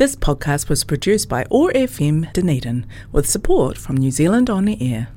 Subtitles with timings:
[0.00, 5.09] This podcast was produced by ORFM Dunedin with support from New Zealand On the Air.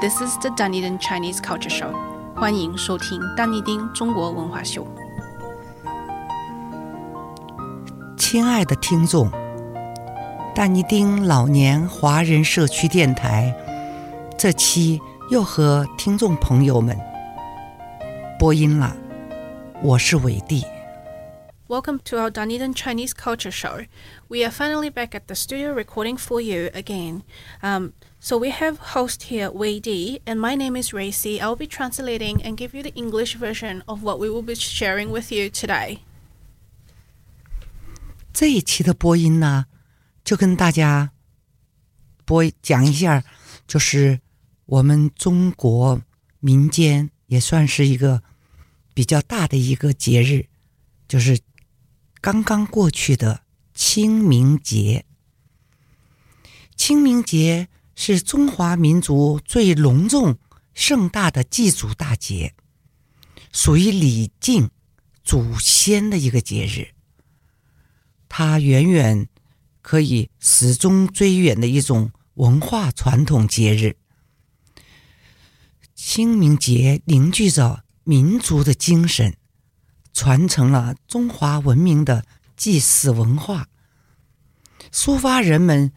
[0.00, 1.94] This is the Dunedin Chinese Culture Show.
[2.34, 4.84] 欢迎收听丹尼丁中国文化秀。
[8.16, 9.30] 亲爱的听众，
[10.56, 13.54] 但尼丁老年华人社区电台
[14.38, 14.98] 这期
[15.30, 16.98] 又和听众朋友们
[18.38, 18.96] 播音了，
[19.82, 20.64] 我是伟弟。
[21.68, 23.84] Welcome to our Dunedin Chinese Culture Show.
[24.28, 27.20] We are finally back at the studio recording for you again.
[27.60, 31.38] Um, so we have host here Wei Di, and my name is Racy.
[31.38, 35.10] I'll be translating and give you the English version of what we will be sharing
[35.10, 35.98] with you today.
[38.32, 39.66] 这一期的播音呢，
[40.26, 41.12] 就跟大家
[42.24, 43.22] 播讲一下，
[43.68, 44.20] 就是
[44.64, 46.02] 我们中国
[46.40, 48.24] 民间也算是一个
[48.92, 50.48] 比较大的一个节日，
[51.06, 51.38] 就是
[52.20, 55.06] 刚刚过去的清明节。
[56.74, 60.38] 清明节是中华民族最隆重
[60.74, 62.52] 盛大的祭祖大节，
[63.52, 64.70] 属于礼敬
[65.22, 66.94] 祖先的一个节日。
[68.28, 69.28] 它远远
[69.86, 73.96] 可以始终追远的一种文化传统节日。
[75.94, 79.36] 清明节凝聚着民族的精神，
[80.12, 83.68] 传承了中华文明的祭祀文化，
[84.90, 85.92] 抒发人们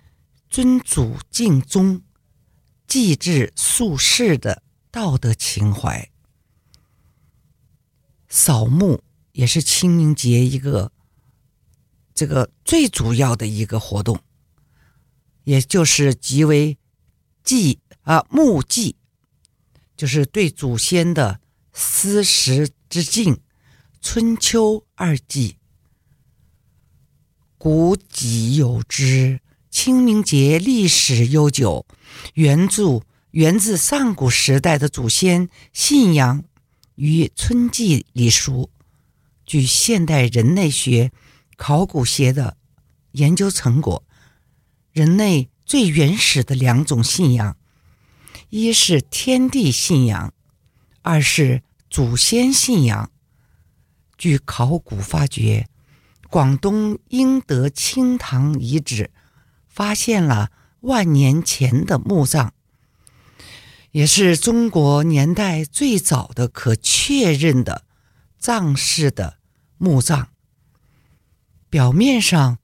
[0.47, 2.03] 尊祖敬宗、
[2.85, 6.11] 祭祀肃世的道德情怀。
[8.27, 10.91] 扫墓也是清明节一个。
[12.19, 14.19] 这个最主要的一个活动，
[15.45, 16.77] 也就是即为
[17.45, 18.97] 祭啊墓祭，
[19.95, 21.39] 就是对祖先的
[21.71, 23.39] 思时之敬。
[24.01, 25.55] 春秋二祭，
[27.58, 29.39] 古籍有之。
[29.69, 31.85] 清明节历史悠久，
[32.33, 36.43] 原著源自上古时代的祖先信仰
[36.95, 38.69] 与春季礼俗。
[39.45, 41.13] 据现代人类学。
[41.59, 42.55] 考古学的
[43.11, 44.05] 研究成果，
[44.93, 47.58] 人类最原始的两种信仰，
[48.47, 50.33] 一是天地信仰，
[51.02, 53.11] 二是祖先信仰。
[54.17, 55.67] 据考古发掘，
[56.30, 59.11] 广东英德清塘遗址
[59.67, 62.52] 发现了万年前的墓葬，
[63.91, 67.83] 也是中国年代最早的可确认的
[68.37, 69.39] 葬式的
[69.77, 70.28] 墓葬。
[71.69, 72.57] 表面上，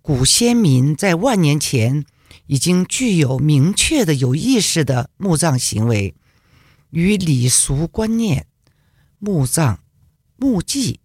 [0.00, 2.06] 古先民在万年前
[2.46, 6.14] 已经具有明确的有意识的墓葬行为
[6.90, 8.46] 与礼俗观念，
[9.18, 9.80] 墓葬、
[10.36, 11.00] 墓祭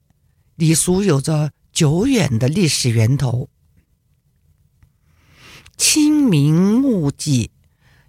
[0.55, 3.49] 礼俗有着久远的历史源头。
[5.75, 7.49] 清明墓祭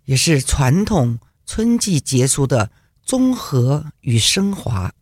[0.04, 2.70] 也是传统春季节俗的
[3.02, 4.92] 综合与升华。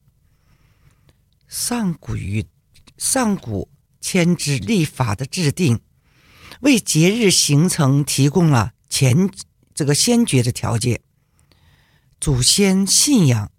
[1.48, 2.46] 上古与
[2.96, 3.68] 上古。
[4.10, 5.80] 牵制立法的制定，
[6.60, 9.28] 为节日形成提供了前
[9.74, 11.02] 这个先决的条件。
[12.18, 13.52] 祖先信仰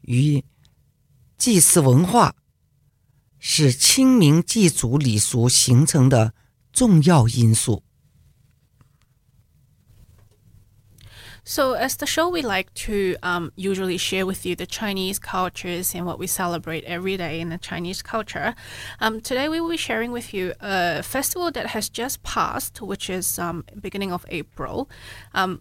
[0.00, 0.42] 与
[1.36, 2.34] 祭祀文化
[3.38, 6.32] 是清明祭祖礼俗形成的
[6.72, 7.82] 重要因素。
[11.44, 16.06] So, as the show, we like to um, usually share with you the Chinese cultures and
[16.06, 18.54] what we celebrate every day in the Chinese culture.
[19.00, 23.10] Um, today, we will be sharing with you a festival that has just passed, which
[23.10, 24.88] is um, beginning of April.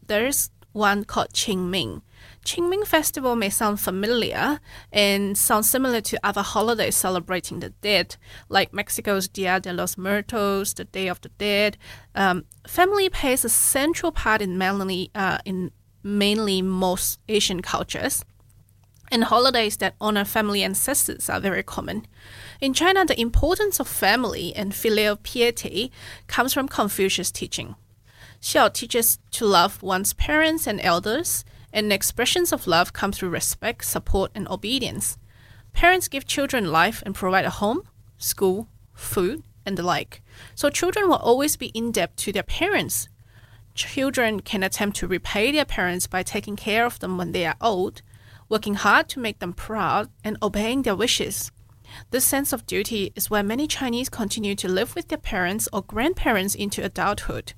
[0.06, 2.02] there is one called Qingming.
[2.46, 4.60] Qingming Festival may sound familiar
[4.92, 8.16] and sound similar to other holidays celebrating the dead,
[8.50, 11.78] like Mexico's Dia de los Muertos, the Day of the Dead.
[12.16, 15.72] Um, family plays a central part in mainly, uh, in
[16.04, 18.26] mainly most Asian cultures.
[19.12, 22.08] And holidays that honor family ancestors are very common.
[22.62, 25.92] In China, the importance of family and filial piety
[26.28, 27.76] comes from Confucius' teaching.
[28.42, 33.86] Xiao teaches to love one's parents and elders, and expressions of love come through respect,
[33.86, 35.18] support, and obedience.
[35.74, 37.84] Parents give children life and provide a home,
[38.18, 40.22] school, food, and the like.
[40.56, 43.08] So children will always be in debt to their parents.
[43.76, 47.56] Children can attempt to repay their parents by taking care of them when they are
[47.62, 48.02] old,
[48.50, 51.52] working hard to make them proud, and obeying their wishes.
[52.10, 55.84] This sense of duty is why many Chinese continue to live with their parents or
[55.84, 57.54] grandparents into adulthood.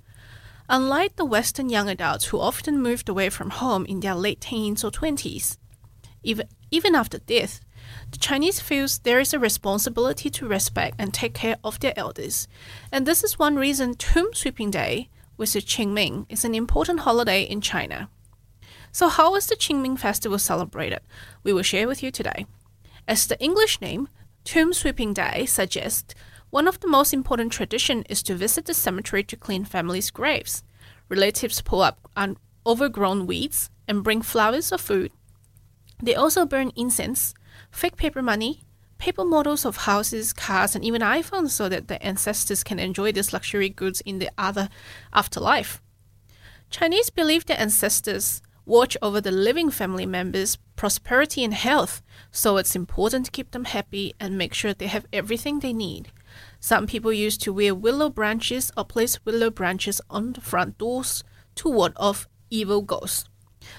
[0.70, 4.84] Unlike the Western young adults who often moved away from home in their late teens
[4.84, 5.58] or 20s,
[6.24, 7.60] even, even after death,
[8.12, 12.48] the Chinese feels there is a responsibility to respect and take care of their elders.
[12.92, 17.44] And this is one reason Tomb Sweeping Day, which is Qingming, is an important holiday
[17.44, 18.10] in China.
[18.92, 21.02] So how is the Qingming festival celebrated?
[21.44, 22.46] We will share with you today.
[23.06, 24.08] As the English name,
[24.46, 26.16] Tomb Sweeping Day suggests,
[26.54, 30.64] one of the most important traditions is to visit the cemetery to clean families' graves.
[31.10, 35.12] Relatives pull up un- overgrown weeds and bring flowers or food.
[36.04, 37.34] They also burn incense,
[37.72, 38.62] fake paper money,
[39.00, 43.34] paper models of houses, cars, and even iPhones so that the ancestors can enjoy these
[43.34, 44.70] luxury goods in the other
[45.12, 45.82] afterlife.
[46.70, 52.76] Chinese believe their ancestors watch over the living family members' prosperity and health, so it's
[52.76, 56.12] important to keep them happy and make sure they have everything they need.
[56.63, 61.23] Some people used to wear willow branches or place willow branches on the front doors
[61.57, 63.25] to ward off evil ghosts.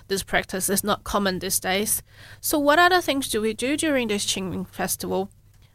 [0.07, 2.01] This practice is not common these days.
[2.41, 5.29] So, what other things do we do during this Qingming festival?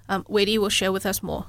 [0.08, 1.46] Um, Wei will share with us more.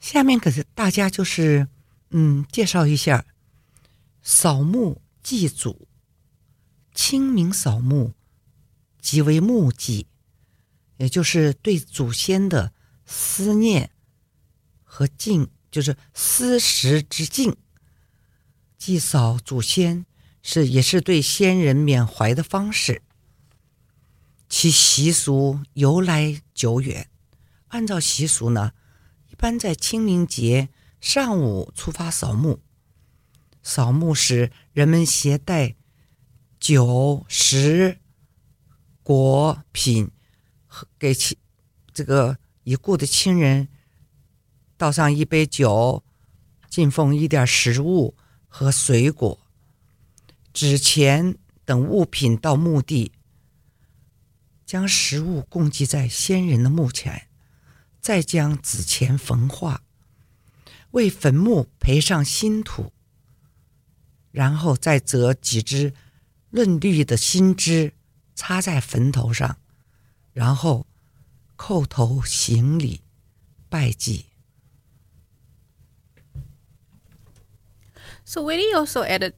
[0.00, 1.66] 下面可是大家就是
[2.10, 3.24] 嗯介绍一下
[4.22, 5.88] 扫墓祭祖。
[6.96, 8.14] 清明扫墓
[9.00, 10.06] 即为墓祭，
[11.01, 12.73] 也就是对祖先的
[13.07, 13.89] 思念
[14.83, 17.57] 和敬，就是思时之敬。
[18.77, 20.05] 祭扫祖先
[20.43, 23.01] 是也是对先人缅怀的方式。
[24.47, 27.09] 其习俗由来久远，
[27.69, 28.73] 按照习俗呢，
[29.31, 30.69] 一般在清明节
[30.99, 32.61] 上午出发扫墓。
[33.63, 35.75] 扫墓时，人们携带
[36.59, 37.97] 酒食
[39.01, 40.11] 果品，
[40.97, 41.37] 给亲
[41.93, 43.67] 这个已故的亲人
[44.77, 46.03] 倒上一杯酒，
[46.69, 48.15] 敬奉一点食物
[48.47, 49.39] 和水果、
[50.53, 53.11] 纸钱等物品到墓地，
[54.65, 57.27] 将食物供祭在先人的墓前，
[57.99, 59.83] 再将纸钱焚化，
[60.91, 62.93] 为坟墓培上新土。
[64.31, 65.93] 然后再择几枝
[66.51, 67.93] 嫩绿的新枝
[68.33, 69.57] 插在坟头上，
[70.32, 70.86] 然后
[71.56, 73.00] 叩头行礼
[73.68, 74.26] 拜祭。
[78.24, 79.34] So Wei also added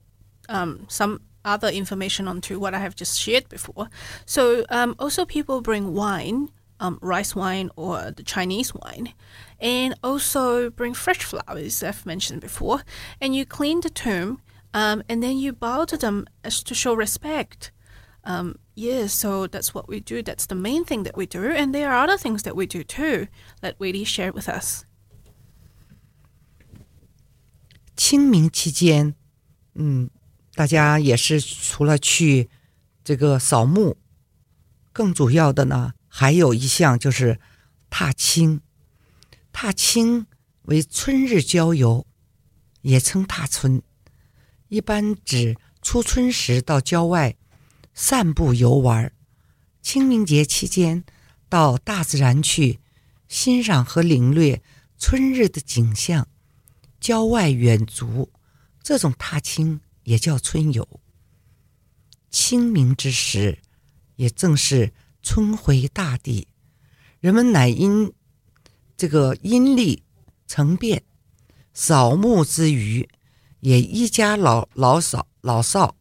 [0.49, 3.88] um, some other information onto what I have just shared before.
[4.25, 6.49] So um, also people bring wine,
[6.81, 9.12] um, rice wine or the Chinese wine,
[9.61, 12.82] and also bring fresh flowers, I've mentioned before,
[13.20, 14.40] and you clean the tomb
[14.75, 17.73] um, and then you bow to them as to show respect.
[18.25, 20.23] Um, yeah, so that's what we do.
[20.23, 22.82] That's the main thing that we do, and there are other things that we do
[22.82, 23.29] too.
[23.61, 24.82] Let Weidi share with us.
[27.96, 29.14] 清明期间，
[29.75, 30.11] 嗯，
[30.55, 32.49] 大家也是除了去
[33.02, 33.96] 这个扫墓，
[34.93, 37.40] 更主要的呢，还有一项就是
[37.90, 38.61] 踏青。
[39.52, 40.26] 踏青
[40.62, 42.06] 为春日郊游，
[42.82, 43.82] 也称踏春。
[44.69, 47.37] 一般指初春时到郊外
[47.94, 49.12] 散步游玩，
[49.81, 51.04] 清明节期间
[51.48, 52.80] 到大自然去
[53.28, 54.62] 欣赏和领略
[54.98, 56.28] 春日的景象，
[57.00, 58.31] 郊外远足，
[58.81, 60.88] 这种踏青也叫春游。
[62.29, 63.60] 清明之时，
[64.15, 66.48] 也正是春回大地，
[67.20, 68.12] 人们乃因
[68.98, 70.03] 这个阴历
[70.48, 71.03] 成变，
[71.74, 73.08] 扫墓之余。
[73.60, 75.96] 也一家老老少老少，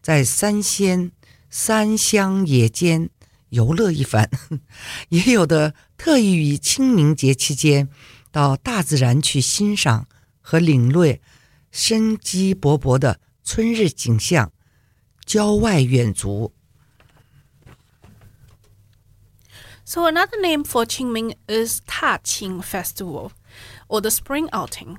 [0.00, 1.10] 在山仙
[1.49, 3.09] 山乡野间
[3.49, 4.29] 游乐一番，
[5.09, 7.89] 也有的特意于清明节期间
[8.31, 10.07] 到大自然去欣赏
[10.41, 11.21] 和领略
[11.71, 14.51] 生机勃勃的春日景象，
[15.25, 16.53] 郊外远足。
[19.85, 23.31] So another name for Qingming is Ta Qing Festival,
[23.87, 24.97] or the Spring Outing.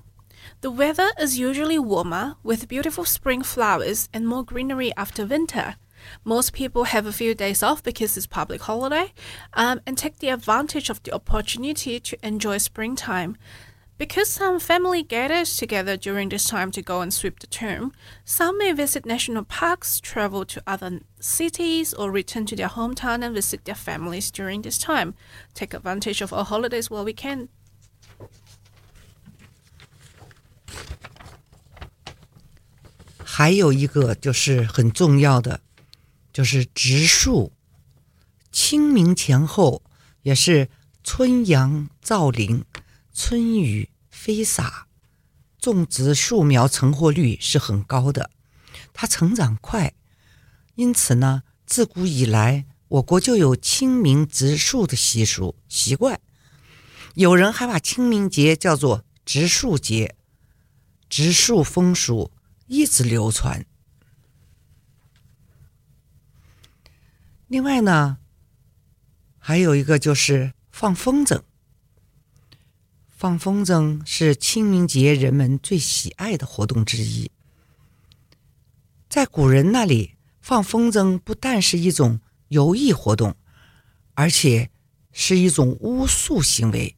[0.61, 5.77] The weather is usually warmer, with beautiful spring flowers and more greenery after winter.
[6.24, 9.14] Most people have a few days off because it's public holiday
[9.54, 13.38] um, and take the advantage of the opportunity to enjoy springtime.
[14.00, 17.92] Because some family gathers together during this time to go and sweep the tomb,
[18.24, 23.36] some may visit national parks, travel to other cities, or return to their hometown and
[23.36, 25.16] visit their families during this time.
[25.54, 27.50] Take advantage of our holidays while we can.
[36.40, 37.52] 就是植树。
[38.50, 39.84] 清明前后
[40.22, 40.70] 也是
[41.04, 42.64] 春阳造林，
[43.14, 44.88] 春雨飞洒，
[45.60, 48.32] 种植树苗成活率是很高的，
[48.94, 49.94] 它成长快，
[50.76, 56.22] 因此呢，自古以来我国就有清明植树的习俗习惯。
[57.16, 60.16] 有人还把清明节叫做植树节，
[61.10, 62.32] 植树风俗
[62.68, 63.66] 一直流传。
[67.50, 68.20] 另外呢，
[69.40, 71.42] 还有一个就是放风筝。
[73.08, 77.32] 放风筝是清明节人们最喜爱的活动之一。
[79.10, 83.36] 在古人那里，放风筝不但是一种游艺活动，
[84.14, 84.70] 而且
[85.12, 86.96] 是一种巫术行为。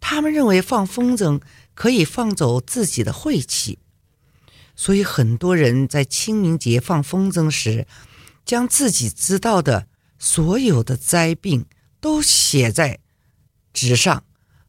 [0.00, 1.42] 他们认为放风筝
[1.74, 3.80] 可以放走自己的晦气，
[4.76, 7.88] 所以很多人在清明节放风筝时，
[8.44, 11.66] 将自己知道的所有的灾病
[12.00, 12.98] 都写在
[13.72, 14.24] 纸上。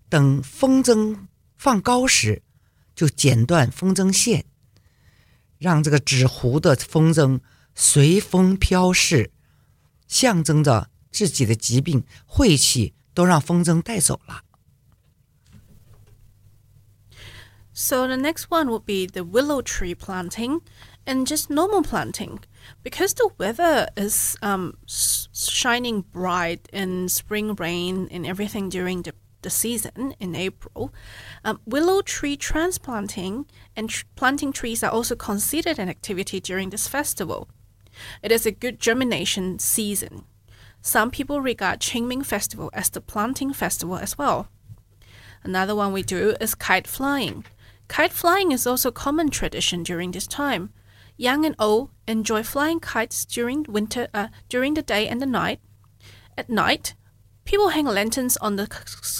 [0.09, 1.27] 等风筝
[1.57, 2.43] 放高时，
[2.95, 4.45] 就剪断风筝线，
[5.57, 7.39] 让这个纸糊的风筝
[7.73, 9.31] 随风飘逝，
[10.07, 14.43] 象征着自己的疾病晦气都让风筝带走了。
[17.73, 20.61] So the next one would be the willow tree planting
[21.07, 22.39] and just normal planting.
[22.83, 29.13] Because the weather is um, shining bright and spring rain and everything during the
[29.43, 30.93] the season in April,
[31.43, 36.87] um, willow tree transplanting and tr- planting trees are also considered an activity during this
[36.87, 37.49] festival.
[38.21, 40.23] It is a good germination season.
[40.81, 44.47] Some people regard Qingming Festival as the planting festival as well.
[45.43, 47.45] Another one we do is kite flying.
[47.93, 50.71] Kite flying is also a common tradition during this time.
[51.15, 55.59] Young and old enjoy flying kites during winter, uh, during the day and the night.
[56.35, 56.95] At night,
[57.45, 58.67] People hang lanterns on the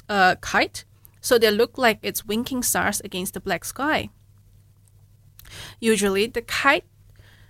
[0.07, 0.85] uh, kite
[1.21, 4.09] so they look like it's winking stars against the black sky.
[5.79, 6.85] Usually, the kite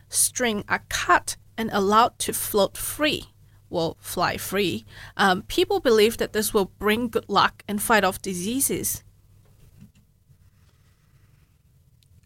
[0.09, 3.33] string are cut and allowed to float free,
[3.69, 4.85] well, fly free.
[5.17, 9.03] Um, people believe that this will bring good luck and fight off diseases.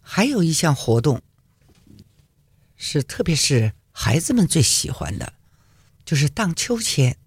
[0.10, 1.22] 还有一项活动
[2.78, 5.34] 是，特别是孩子们最喜欢的，
[6.06, 7.18] 就是荡秋千。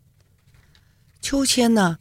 [1.20, 1.98] 秋千呢，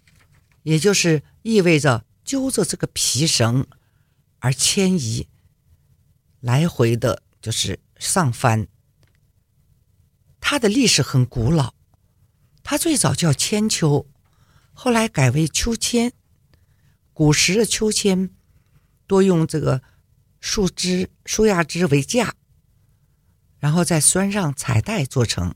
[0.63, 3.67] 也就是意味着揪着这个皮绳
[4.39, 5.27] 而迁移，
[6.39, 8.69] 来回的，就是上翻。
[10.39, 11.73] 它的历史很古老，
[12.63, 14.07] 它最早叫千秋，
[14.71, 16.13] 后来改为秋千。
[17.11, 18.29] 古时的秋千
[19.05, 19.83] 多用这个
[20.39, 22.33] 树枝、树桠枝为架，
[23.59, 25.53] 然后再拴上彩带做成。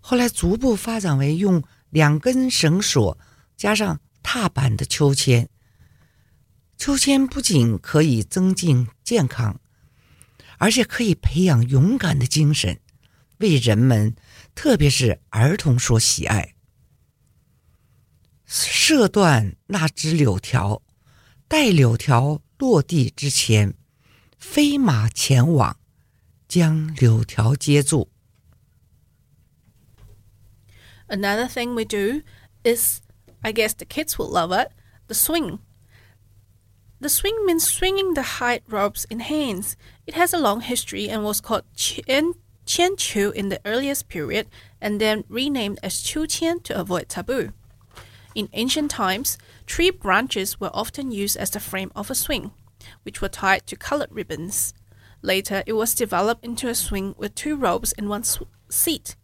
[0.00, 1.62] 后来逐步发展为用。
[1.90, 3.16] 两根绳索
[3.56, 5.48] 加上踏板的秋千，
[6.76, 9.58] 秋千不仅可以增进健康，
[10.58, 12.78] 而且可以培养勇敢的精神，
[13.38, 14.14] 为人们，
[14.54, 16.54] 特别是儿童所喜爱。
[18.44, 20.82] 射断那只柳条，
[21.48, 23.73] 带柳条落地之前，
[24.37, 25.77] 飞马前往，
[26.47, 28.09] 将柳条接住。
[31.07, 32.23] Another thing we do
[32.63, 33.01] is,
[33.41, 34.71] I guess the kids will love it,
[35.07, 35.59] the swing.
[36.99, 39.73] The swing means swinging the hide ropes in hands.
[40.05, 42.35] It has a long history and was called Qian,
[42.65, 44.47] Qian Chu in the earliest period
[44.79, 47.51] and then renamed as Chu Qian to avoid taboo.
[48.38, 52.52] In ancient times, tree branches were often used as the frame of a swing,
[53.02, 54.74] which were tied to colored ribbons.
[55.22, 58.22] Later, it was developed into a swing with two ropes and one
[58.68, 59.16] seat.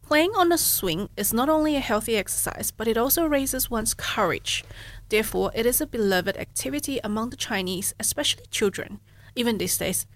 [0.00, 3.94] Playing on a swing is not only a healthy exercise, but it also raises one's
[3.94, 4.62] courage.
[5.08, 9.00] Therefore, it is a beloved activity among the Chinese, especially children,
[9.34, 10.06] even these days.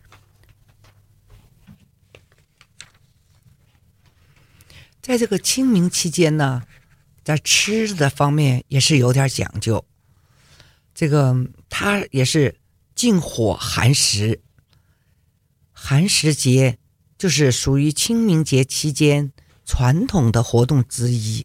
[7.27, 9.85] 在，吃的方面也是有点讲究。
[10.95, 11.35] 这个
[11.69, 12.61] 它也是
[12.95, 14.43] 禁火寒食，
[15.73, 16.79] 寒食节
[17.19, 19.33] 就是属于清明节期间
[19.65, 21.45] 传统的活动之一，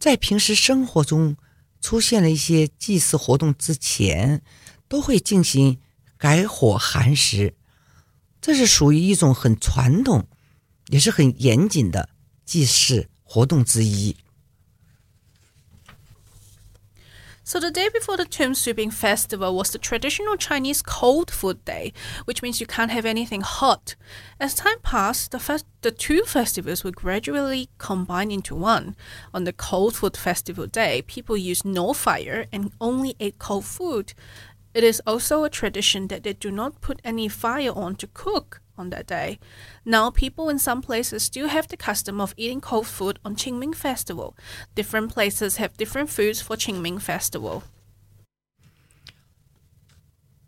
[0.00, 1.36] 在平时生活中
[1.80, 4.42] 出现了一些祭祀活动之前，
[4.88, 5.78] 都会进行
[6.18, 7.54] 改火寒食，
[8.40, 10.26] 这是属于一种很传统，
[10.88, 12.08] 也是很严谨的
[12.44, 14.16] 祭祀活动之一。
[17.50, 21.92] So the day before the Tomb Sweeping Festival was the traditional Chinese cold food day,
[22.24, 23.96] which means you can't have anything hot.
[24.38, 28.94] As time passed, the, the two festivals would gradually combine into one.
[29.34, 34.14] On the cold food festival day, people used no fire and only ate cold food.
[34.72, 38.60] It is also a tradition that they do not put any fire on to cook
[38.79, 39.39] on that day.
[39.83, 43.73] Now, people in some places still have the custom of eating cold food on Qingming
[43.73, 44.33] Festival.
[44.75, 47.63] Different places have different foods for Qingming Festival.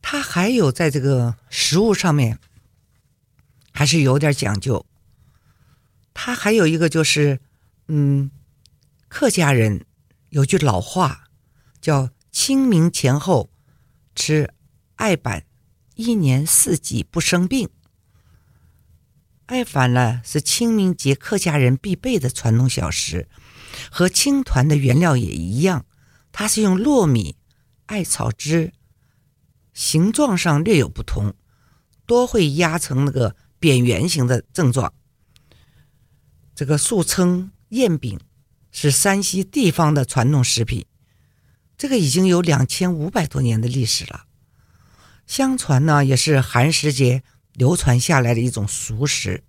[0.02, 2.40] 它还有在这个食物上面，
[3.74, 4.86] 还是有点讲究。
[6.14, 7.40] 它还有一个就是，
[7.88, 8.32] 嗯，
[9.08, 9.86] 客家人
[10.30, 11.30] 有句老话，
[11.80, 13.50] 叫“清明前后
[14.16, 14.54] 吃
[14.96, 15.46] 艾板，
[15.96, 17.70] 一年四季不生病”。
[19.47, 23.29] 艾板呢是清明节客家人必备的传统小食，
[23.91, 25.85] 和青团的原料也一样，
[26.31, 27.37] 它是用糯米、
[27.87, 28.73] 艾草汁。
[29.75, 31.35] 形状上略有不同，
[32.07, 34.93] 多会压成那个扁圆形的症状。
[36.55, 38.21] 这个俗称燕饼，
[38.71, 40.85] 是山西地方的传统食品。
[41.79, 44.27] 这个已经有两千五百多年的历史了。
[45.27, 47.23] 相传呢，也是寒食节
[47.53, 49.45] 流传下来的一种俗食。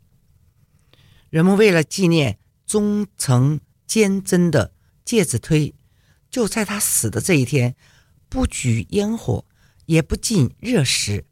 [1.29, 5.73] 人们为了纪念忠诚坚贞的介子推，
[6.29, 7.75] 就在他死的这一天，
[8.29, 9.45] 不举烟火。
[9.85, 11.25] 也不进热食，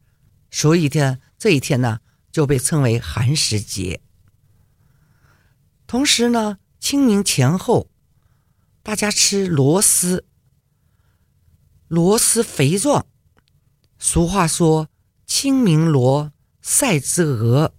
[0.49, 2.01] 所以呢，这一天呢
[2.33, 4.01] 就被称为寒食节。
[5.87, 7.89] 同时呢，清明前后，
[8.83, 10.25] 大家吃螺丝，
[11.87, 13.07] 螺丝肥壮。
[13.97, 14.89] 俗话说
[15.25, 17.73] ：“清明螺赛之鹅。”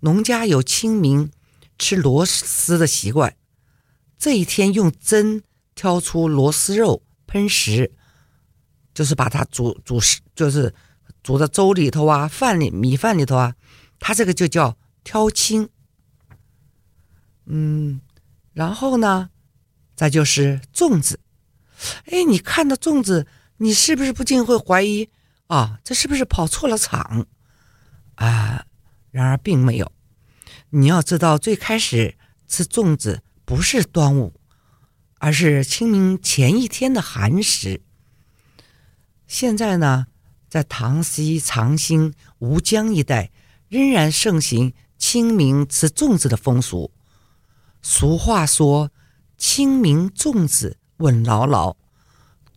[0.00, 1.30] 农家有清明
[1.78, 3.36] 吃螺丝的习惯，
[4.18, 5.42] 这一天用针
[5.74, 7.92] 挑出螺丝肉喷食。
[8.92, 10.74] 就是把它煮煮食，就是
[11.22, 13.54] 煮的粥里头啊，饭里米饭里头啊，
[14.00, 15.70] 它这个就叫挑青。
[17.46, 18.00] 嗯，
[18.52, 19.30] 然后呢，
[19.94, 21.20] 再就是粽子。
[22.06, 25.08] 哎，你看到粽子，你是不是不禁会怀疑
[25.46, 27.26] 啊，这是不是跑错了场
[28.26, 28.66] 啊？
[29.10, 29.90] 然而并没有。
[30.70, 34.34] 你要知道，最开始吃粽子不是端午，
[35.18, 37.80] 而是清明前一天的寒食。
[39.26, 40.06] 现在呢，
[40.48, 43.30] 在唐西、长兴、吴江一带，
[43.68, 46.92] 仍然盛行清明吃粽子的风俗。
[47.82, 48.92] 俗话说
[49.38, 51.76] ：“清明粽子稳牢牢。”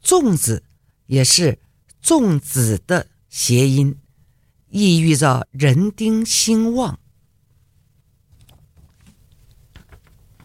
[0.04, 0.64] 粽子
[1.06, 1.58] 也是
[2.04, 3.98] 粽子的谐音，
[4.76, 7.00] 意寓着人丁兴旺。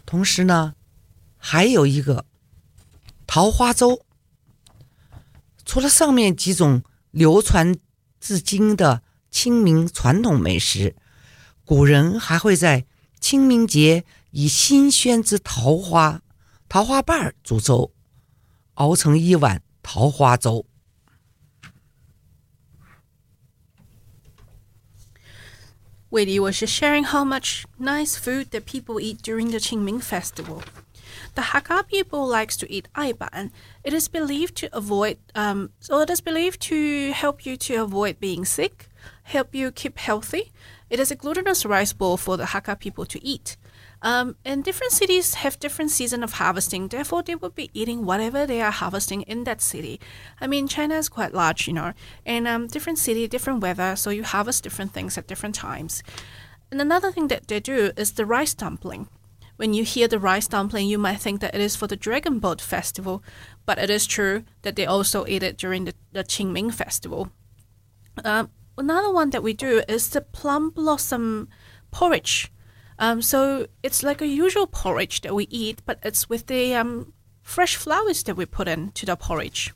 [0.04, 0.74] 同时呢，
[1.38, 2.26] 还有一个
[3.26, 4.04] 桃花粥。
[5.64, 7.74] 除了上面几种流传
[8.20, 10.94] 至今的清明传统美食，
[11.64, 12.84] 古人还会在
[13.18, 16.20] 清明节以新鲜之桃花、
[16.68, 17.94] 桃花瓣煮粥，
[18.74, 20.66] 熬成一碗桃花粥。
[26.10, 30.62] Wei was just sharing how much nice food that people eat during the Qingming festival.
[31.34, 33.50] The Hakka people likes to eat aiban.
[33.84, 38.20] It is believed to avoid, um, so it is believed to help you to avoid
[38.20, 38.88] being sick,
[39.24, 40.50] help you keep healthy.
[40.88, 43.58] It is a glutinous rice ball for the Hakka people to eat.
[44.00, 46.88] Um, and different cities have different season of harvesting.
[46.88, 50.00] Therefore, they will be eating whatever they are harvesting in that city.
[50.40, 51.92] I mean, China is quite large, you know,
[52.24, 56.02] and um, different city, different weather, so you harvest different things at different times.
[56.70, 59.08] And another thing that they do is the rice dumpling.
[59.56, 62.38] When you hear the rice dumpling, you might think that it is for the Dragon
[62.38, 63.24] Boat Festival,
[63.66, 67.32] but it is true that they also eat it during the, the Qingming Festival.
[68.24, 71.48] Um, another one that we do is the plum blossom
[71.90, 72.52] porridge.
[72.97, 77.13] Um, so it's like a usual porridge that we eat, but it's with the um,
[77.41, 79.71] fresh flowers that we put into the porridge.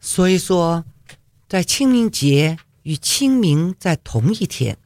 [0.00, 0.84] 所以说，
[1.48, 4.78] 在清明节与清明在同一天，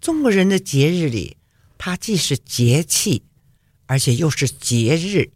[0.00, 1.36] 中国人的节日里，
[1.78, 3.22] 它既是节气，
[3.86, 5.30] 而且又是节日。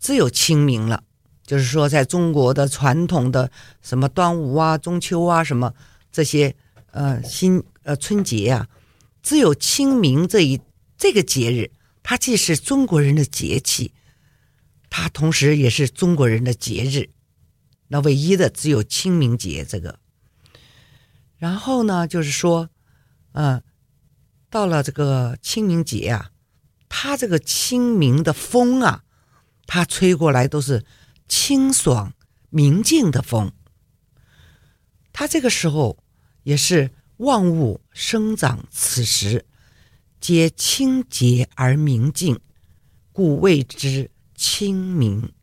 [0.00, 1.04] 只有清明了，
[1.44, 5.74] 就是说，在中国的传统的什么端午啊、中秋啊、什么
[6.10, 6.56] 这些
[6.95, 8.67] 呃新呃春节啊，
[9.21, 10.59] 只有清明这一
[10.97, 13.93] 这个节日，它既是中国人的节气，
[14.89, 17.09] 它同时也是中国人的节日。
[17.89, 19.99] 那唯一的只有清明节这个。
[21.37, 22.69] 然后呢，就是说。
[23.37, 23.61] 嗯，
[24.49, 26.31] 到了这个清明节啊，
[26.87, 29.03] 它这个清明的风啊，
[29.67, 30.85] 它吹过来都是
[31.27, 32.13] 清爽
[32.49, 33.51] 明净的风。
[35.11, 35.97] 它这个时候
[36.45, 39.45] 也是万物生长，此时
[40.21, 42.39] 皆清洁而明净，
[43.11, 45.33] 故谓之清明。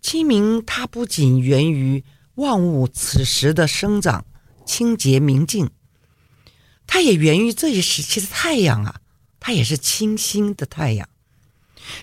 [0.00, 2.02] 清明它不仅源于
[2.36, 4.24] 万物此时的生长
[4.64, 5.70] 清洁明净，
[6.86, 9.02] 它也源于这一时期的太阳啊，
[9.38, 11.06] 它也是清新的太阳，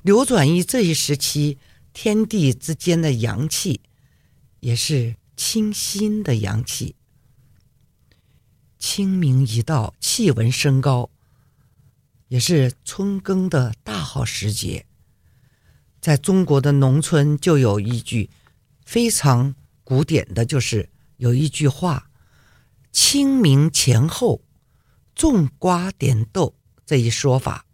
[0.03, 1.57] 流转于这一时期
[1.91, 3.81] 天地之间的阳气，
[4.59, 6.93] 也是清新的阳气。
[8.87, 11.09] 清明一到，气温升高，
[12.27, 14.85] 也是春耕的大好时节。
[15.99, 18.29] 在中国的农村，就有一句
[18.85, 22.11] 非常古典的，就是有一句话
[22.93, 24.43] ：“清明前后，
[25.15, 26.53] 种瓜点豆。”
[26.85, 27.65] 这一说法。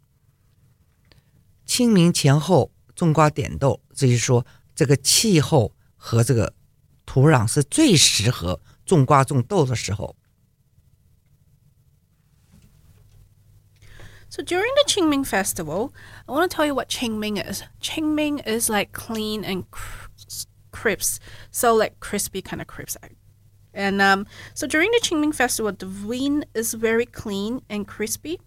[1.65, 6.54] 清明前后种瓜点豆，这一说，这个气候和这个
[7.06, 10.15] 土壤是最适合种瓜种豆的时候。
[14.32, 15.94] So during the Qingming festival,
[16.26, 17.63] I want to tell you what Qingming is.
[17.82, 19.65] Qingming is like clean and
[20.72, 23.04] crisp, so like crispy kind of crisp.
[23.74, 28.39] And um, so during the Qingming festival, the wind is very clean and crispy.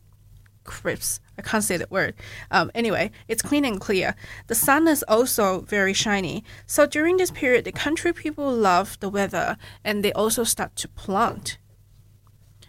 [0.65, 1.23] Crisp.
[1.37, 2.15] I can't say that word.
[2.51, 4.15] Um, anyway, it's clean and clear.
[4.47, 6.45] The sun is also very shiny.
[6.65, 10.89] So during this period, the country people love the weather and they also start to
[10.89, 11.59] plant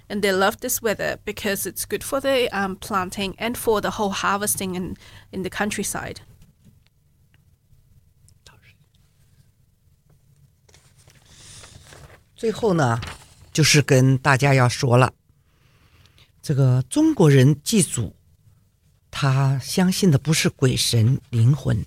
[0.08, 3.92] and they love this weather because it's good for the um, planting and for the
[3.92, 4.96] whole harvesting in,
[5.30, 6.16] in the countryside.
[12.34, 12.98] 最后呢，
[13.52, 15.12] 就是跟大家要说了，
[16.40, 18.16] 这个中国人祭祖，
[19.10, 21.84] 他相信的不是鬼神灵魂，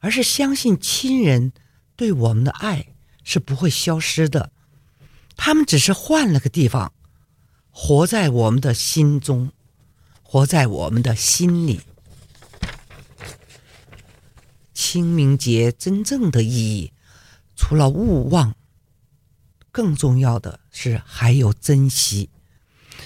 [0.00, 1.52] 而是相信亲人
[1.96, 4.52] 对我们的爱是不会消失的，
[5.36, 6.92] 他们只是换了个地方。
[7.77, 9.51] 活在我们的心中，
[10.23, 11.81] 活在我们的心里。
[14.73, 16.93] 清明节真正的意义，
[17.53, 18.55] 除了勿忘，
[19.73, 22.29] 更重要的是还有珍惜，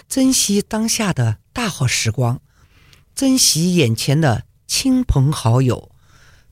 [0.07, 2.39] 珍惜当下的大好时光，
[3.15, 5.91] 珍惜眼前的亲朋好友，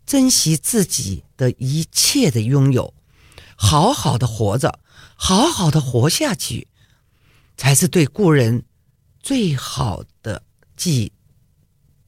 [0.07, 2.95] 珍惜自己的一切的拥有，
[3.55, 4.79] 好好的活着，
[5.15, 6.67] 好好的活下去。
[7.57, 8.63] 才是对故人
[9.19, 10.43] 最好的
[10.77, 11.11] 祭，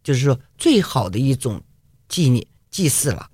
[0.03, 1.63] 就是说最好的一种
[2.07, 3.29] 纪念祭祀了。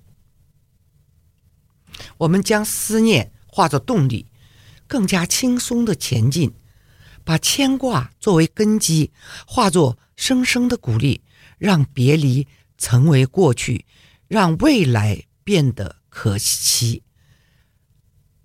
[2.17, 4.25] 我们将思念化作动力，
[4.88, 6.51] 更加轻松的前进；
[7.23, 9.12] 把牵挂作为根基，
[9.45, 11.21] 化作生生的鼓励，
[11.58, 12.47] 让别离
[12.78, 13.86] 成为过去，
[14.28, 17.04] 让未来变得可期。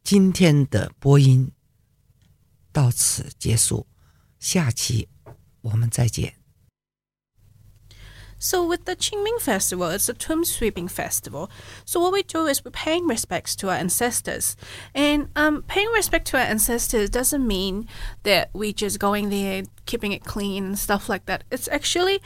[0.03, 1.53] 今天的播音。
[2.80, 3.88] 到此结束，
[4.39, 5.08] 下期
[5.62, 6.36] 我们再见。
[8.38, 11.50] So with the Qingming festival, it's a tomb sweeping festival.
[11.86, 14.56] So what we do is we're paying respects to our ancestors,
[14.94, 17.88] and um, paying respect to our ancestors doesn't mean
[18.24, 21.44] that we just going there, keeping it clean and stuff like that.
[21.50, 22.22] It's actually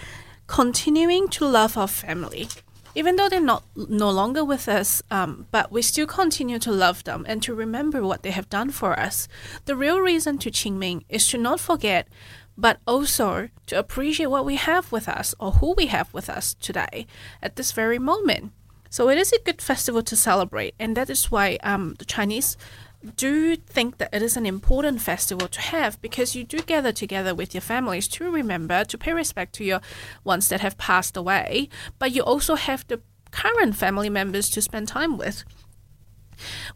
[0.48, 2.50] continuing to love our family
[2.95, 7.05] even though they're not no longer with us, um, but we still continue to love
[7.05, 9.29] them and to remember what they have done for us.
[9.65, 12.09] The real reason to Qingming is to not forget,
[12.57, 16.55] but also to appreciate what we have with us or who we have with us
[16.55, 17.07] today
[17.43, 18.53] at this very moment.
[18.91, 22.57] So it is a good festival to celebrate, and that is why um, the Chinese
[23.05, 27.35] do think that it is an important festival to have because you do gather together
[27.35, 29.81] with your families to remember, to pay respect to your
[30.25, 34.89] ones that have passed away, but you also have the current family members to spend
[34.89, 35.45] time with.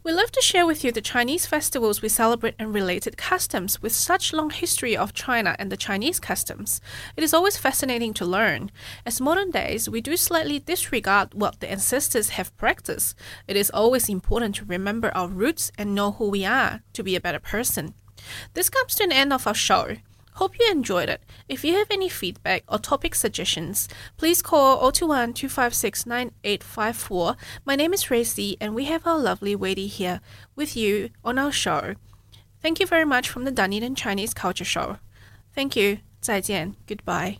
[0.03, 3.93] We love to share with you the Chinese festivals we celebrate and related customs with
[3.93, 6.81] such long history of China and the Chinese customs.
[7.17, 8.71] It is always fascinating to learn.
[9.05, 13.15] As modern days, we do slightly disregard what the ancestors have practiced.
[13.47, 17.15] It is always important to remember our roots and know who we are to be
[17.15, 17.93] a better person.
[18.53, 19.97] This comes to an end of our show.
[20.39, 21.21] Hope you enjoyed it.
[21.49, 27.35] If you have any feedback or topic suggestions, please call 021 256 9854.
[27.65, 30.21] My name is Racy, and we have our lovely Wadey here
[30.55, 31.95] with you on our show.
[32.61, 34.99] Thank you very much from the Dunedin Chinese Culture Show.
[35.53, 35.97] Thank you.
[36.21, 36.75] 再见.
[36.87, 37.39] Goodbye.